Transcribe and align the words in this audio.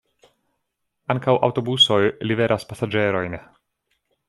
Ankaŭ 1.15 1.35
aŭtobusoj 1.49 2.01
liveras 2.31 2.67
pasaĝerojn. 2.73 3.39